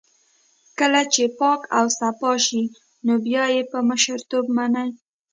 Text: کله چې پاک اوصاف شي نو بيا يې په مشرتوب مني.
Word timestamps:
کله 0.79 1.01
چې 1.13 1.23
پاک 1.39 1.61
اوصاف 1.79 2.19
شي 2.45 2.61
نو 3.05 3.13
بيا 3.25 3.43
يې 3.55 3.61
په 3.71 3.77
مشرتوب 3.89 4.45
مني. 4.55 4.89